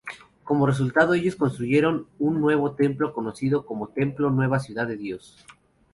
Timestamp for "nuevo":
2.41-2.71